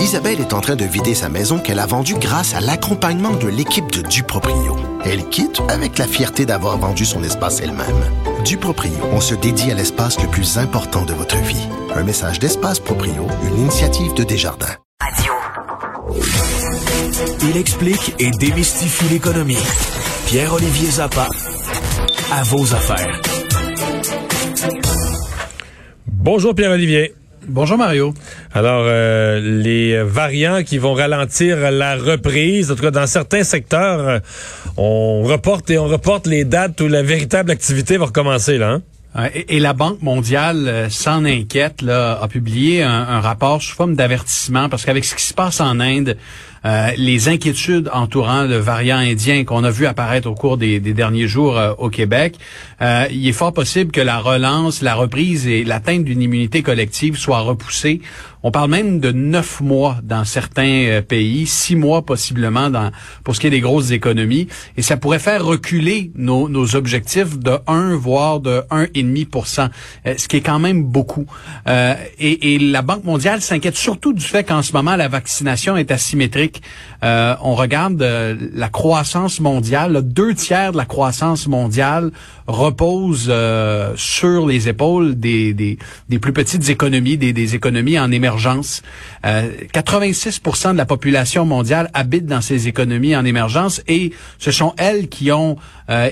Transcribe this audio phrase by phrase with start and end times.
[0.00, 3.48] Isabelle est en train de vider sa maison qu'elle a vendue grâce à l'accompagnement de
[3.48, 4.76] l'équipe de Duproprio.
[5.04, 7.86] Elle quitte avec la fierté d'avoir vendu son espace elle-même.
[8.42, 11.68] Duproprio, on se dédie à l'espace le plus important de votre vie.
[11.94, 14.74] Un message d'Espace Proprio, une initiative de Desjardins.
[15.00, 15.32] Radio.
[17.42, 19.58] Il explique et démystifie l'économie.
[20.26, 21.28] Pierre-Olivier Zappa,
[22.32, 23.20] à vos affaires.
[26.06, 27.14] Bonjour Pierre-Olivier.
[27.48, 28.12] Bonjour Mario.
[28.52, 34.08] Alors, euh, les variants qui vont ralentir la reprise, en tout cas dans certains secteurs,
[34.08, 34.18] euh,
[34.76, 38.72] on reporte et on reporte les dates où la véritable activité va recommencer là.
[38.72, 38.82] Hein?
[39.34, 44.84] Et, la Banque mondiale euh, s'en inquiète, a publié un, rapport sous forme d'avertissement parce
[44.84, 46.16] qu'avec ce qui se passe en Inde,
[46.66, 51.26] euh, les inquiétudes entourant le variant indien qu'on a vu apparaître au cours des, derniers
[51.26, 52.36] jours euh, au Québec,
[52.82, 57.16] euh, il est fort possible que la relance, la reprise et l'atteinte d'une immunité collective
[57.16, 58.02] soient repoussées.
[58.42, 62.90] On parle même de neuf mois dans certains pays, six mois possiblement dans,
[63.24, 67.38] pour ce qui est des grosses économies, et ça pourrait faire reculer nos, nos objectifs
[67.38, 69.68] de 1 voire de 1,5%
[70.16, 71.26] ce qui est quand même beaucoup.
[71.66, 75.90] et, et la Banque mondiale s'inquiète surtout du fait qu'en ce moment la vaccination est
[75.90, 76.62] asymétrique
[77.02, 82.10] euh, on regarde euh, la croissance mondiale, deux tiers de la croissance mondiale
[82.46, 88.29] repose euh, sur les épaules des, des, plus petites économies, des, des économies en émergence.
[88.38, 95.08] 86% de la population mondiale habite dans ces économies en émergence et ce sont elles
[95.08, 95.56] qui ont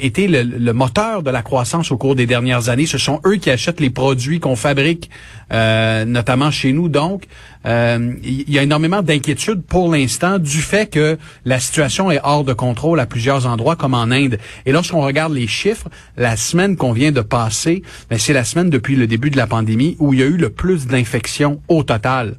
[0.00, 2.86] été le, moteur de la croissance au cours des dernières années.
[2.86, 5.10] Ce sont eux qui achètent les produits qu'on fabrique,
[5.50, 6.88] notamment chez nous.
[6.88, 7.24] Donc,
[7.66, 12.52] il y a énormément d'inquiétudes pour l'instant du fait que la situation est hors de
[12.52, 14.38] contrôle à plusieurs endroits, comme en Inde.
[14.66, 18.70] Et lorsqu'on regarde les chiffres, la semaine qu'on vient de passer, ben, c'est la semaine
[18.70, 21.82] depuis le début de la pandémie où il y a eu le plus d'infections au
[21.82, 22.36] total.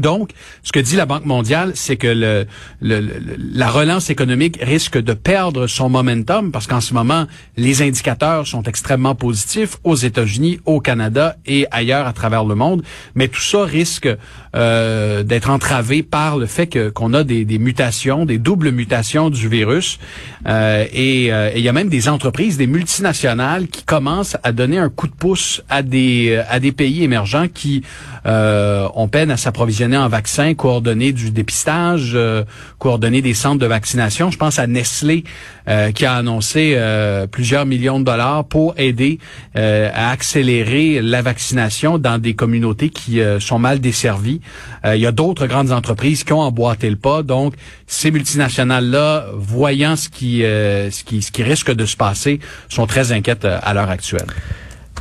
[0.00, 0.30] Donc,
[0.62, 2.46] ce que dit la Banque mondiale, c'est que le,
[2.80, 8.62] la relance économique risque de perdre son momentum parce qu'en ce moment, les indicateurs sont
[8.64, 12.82] extrêmement positifs aux États-Unis, au Canada et ailleurs à travers le monde.
[13.14, 14.08] Mais tout ça risque
[14.54, 19.48] euh, d'être entravé par le fait qu'on a des, des, mutations, des doubles mutations du
[19.48, 19.98] virus.
[20.46, 24.78] Euh, et euh, il y a même des entreprises, des multinationales qui commencent à donner
[24.78, 27.82] un coup de pouce à des, à des pays émergents qui
[28.26, 30.08] euh, ont peine à s'approvisionner en
[30.54, 32.44] coordonner du dépistage, euh,
[32.78, 34.30] coordonner des centres de vaccination.
[34.30, 35.24] Je pense à Nestlé
[35.68, 39.18] euh, qui a annoncé euh, plusieurs millions de dollars pour aider
[39.54, 44.40] à accélérer la vaccination dans des communautés qui sont mal desservies.
[44.84, 47.22] il y a d'autres grandes entreprises qui ont emboîté le pas.
[47.22, 47.54] Donc,
[47.86, 53.12] ces multinationales-là, voyant ce qui, ce qui, ce qui risque de se passer, sont très
[53.12, 54.26] inquiètes à l'heure actuelle.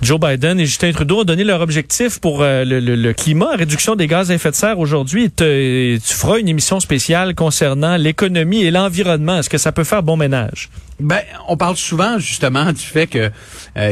[0.01, 3.95] Joe Biden et Justin Trudeau ont donné leur objectif pour euh, le, le, climat, réduction
[3.95, 5.31] des gaz à effet de serre aujourd'hui.
[5.31, 9.39] Tu feras une émission spéciale concernant l'économie et l'environnement.
[9.39, 10.69] Est-ce que ça peut faire bon ménage?
[11.01, 11.19] Ben,
[11.49, 13.29] on parle souvent justement du fait que
[13.77, 13.91] euh,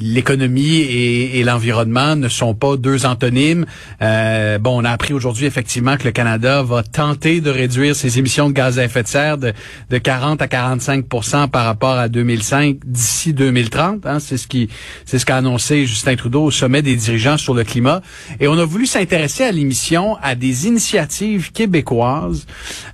[0.00, 3.66] l'économie et, l'environnement ne sont pas deux antonymes.
[4.00, 8.20] Euh, bon, on a appris aujourd'hui effectivement que le Canada va tenter de réduire ses
[8.20, 9.52] émissions de gaz à effet de serre de,
[9.90, 14.06] de 40 à 45% par rapport à 2005 d'ici 2030.
[14.06, 14.68] Hein, c'est ce qui,
[15.04, 18.02] c'est ce qu'a annoncé Justin Trudeau au sommet des dirigeants sur le climat.
[18.38, 22.46] Et on a voulu s'intéresser à l'émission à des initiatives québécoises,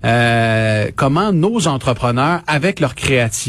[0.07, 3.42] euh, comment nos entrepreneurs, avec leur créativité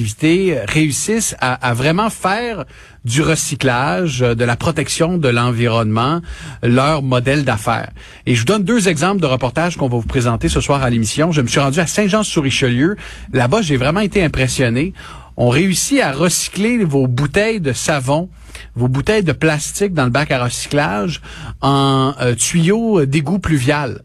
[0.67, 2.65] réussissent à, vraiment faire
[3.05, 6.21] du recyclage, euh, de la protection de l'environnement,
[6.61, 7.89] leur modèle d'affaires.
[8.25, 10.89] Et je vous donne deux exemples de reportages qu'on va vous présenter ce soir à
[10.89, 11.31] l'émission.
[11.31, 12.95] Je me suis rendu à Saint-Jean-sur-Richelieu.
[13.33, 14.93] Là-bas, j'ai vraiment été impressionné.
[15.35, 18.29] On réussit à recycler vos bouteilles de savon,
[18.75, 21.21] vos bouteilles de plastique dans le bac à recyclage
[21.61, 24.01] en euh, tuyaux d'égout pluvial.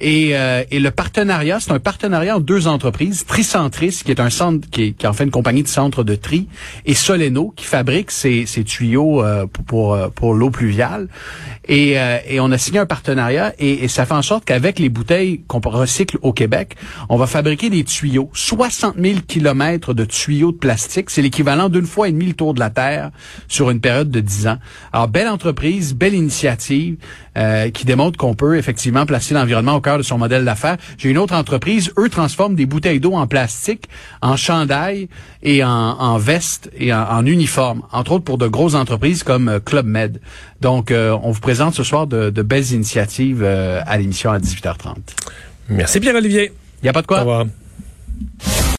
[0.00, 4.30] Et, euh, et le partenariat, c'est un partenariat entre deux entreprises, Tricentris, qui est un
[4.30, 6.48] centre, qui est, qui en fait une compagnie de centre de tri,
[6.84, 11.08] et Soleno, qui fabrique ces, ces tuyaux euh, pour, euh, pour l'eau pluviale.
[11.66, 11.92] Et,
[12.28, 15.44] et, on a signé un partenariat, et, et ça fait en sorte qu'avec les bouteilles
[15.46, 16.76] qu'on recycle au Québec,
[17.08, 21.08] on va fabriquer des tuyaux, 60 000 kilomètres de tuyaux de plastique.
[21.08, 23.12] C'est l'équivalent d'une fois et demie le tour de la Terre
[23.48, 24.58] sur une période de 10 ans.
[24.92, 26.96] Alors, belle entreprise, belle initiative,
[27.72, 30.76] qui démontre qu'on peut effectivement placer l'environnement au cœur de son modèle d'affaires.
[30.98, 33.88] J'ai une autre entreprise, eux transforment des bouteilles d'eau en plastique,
[34.22, 35.08] en chandail
[35.42, 39.86] et en, veste et en, uniforme, entre autres pour de grosses entreprises comme euh, Club
[39.86, 40.20] Med.
[40.60, 44.96] Donc, euh, on vous présente ce soir de, belles initiatives euh, à l'émission à 18h30.
[45.68, 46.52] Merci Pierre-Olivier.
[46.82, 47.18] Il n'y a pas de quoi.
[47.18, 47.46] Au revoir.